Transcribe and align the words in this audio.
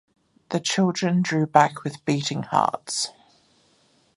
The 0.49 0.59
children 0.59 1.21
drew 1.21 1.45
back 1.45 1.83
with 1.83 2.03
beating 2.05 2.41
hearts. 2.41 3.09